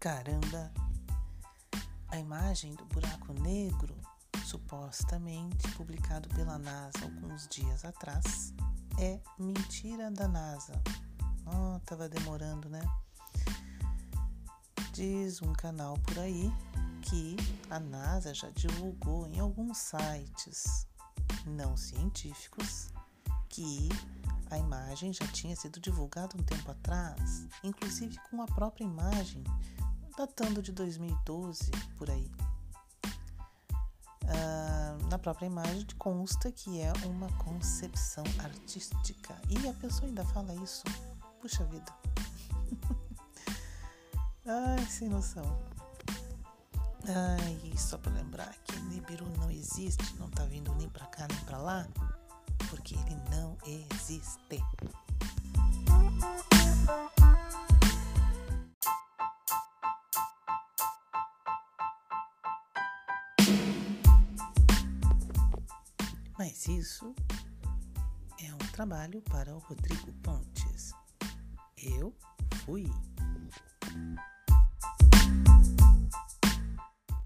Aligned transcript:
Caramba! 0.00 0.72
A 2.08 2.16
imagem 2.16 2.74
do 2.74 2.86
buraco 2.86 3.34
negro, 3.34 3.94
supostamente 4.46 5.70
publicado 5.72 6.26
pela 6.30 6.58
NASA 6.58 7.02
alguns 7.02 7.46
dias 7.46 7.84
atrás, 7.84 8.54
é 8.98 9.20
mentira 9.38 10.10
da 10.10 10.26
NASA. 10.26 10.72
Oh, 11.44 11.78
tava 11.80 12.08
demorando, 12.08 12.70
né? 12.70 12.80
Diz 14.94 15.42
um 15.42 15.52
canal 15.52 15.98
por 15.98 16.18
aí 16.18 16.50
que 17.02 17.36
a 17.68 17.78
NASA 17.78 18.32
já 18.32 18.48
divulgou 18.52 19.26
em 19.26 19.38
alguns 19.38 19.76
sites 19.76 20.86
não 21.44 21.76
científicos 21.76 22.88
que 23.50 23.90
a 24.50 24.56
imagem 24.56 25.12
já 25.12 25.26
tinha 25.26 25.54
sido 25.54 25.78
divulgada 25.78 26.38
um 26.38 26.42
tempo 26.42 26.70
atrás, 26.70 27.46
inclusive 27.62 28.16
com 28.30 28.40
a 28.40 28.46
própria 28.46 28.84
imagem 28.84 29.44
datando 30.16 30.62
de 30.62 30.72
2012 30.72 31.70
por 31.96 32.10
aí. 32.10 32.30
Ah, 34.28 34.96
na 35.08 35.18
própria 35.18 35.46
imagem 35.46 35.86
consta 35.98 36.52
que 36.52 36.80
é 36.80 36.92
uma 37.06 37.28
concepção 37.38 38.24
artística 38.38 39.36
e 39.48 39.68
a 39.68 39.72
pessoa 39.74 40.06
ainda 40.08 40.24
fala 40.24 40.54
isso. 40.56 40.84
Puxa 41.40 41.64
vida. 41.64 41.92
Ai, 44.46 44.86
sem 44.86 45.08
noção. 45.08 45.58
Ai, 47.08 47.72
só 47.76 47.98
para 47.98 48.12
lembrar 48.12 48.54
que 48.64 48.78
Nibiru 48.80 49.28
não 49.38 49.50
existe, 49.50 50.14
não 50.16 50.28
tá 50.30 50.44
vindo 50.44 50.74
nem 50.74 50.88
para 50.88 51.06
cá 51.06 51.26
nem 51.28 51.40
para 51.44 51.58
lá, 51.58 51.88
porque 52.68 52.94
ele 52.94 53.16
não 53.30 53.56
existe. 53.66 54.62
Mas 66.40 66.66
isso 66.68 67.14
é 68.42 68.54
um 68.54 68.72
trabalho 68.72 69.20
para 69.20 69.54
o 69.54 69.58
Rodrigo 69.58 70.10
Pontes. 70.22 70.90
Eu 71.76 72.16
fui. 72.64 72.90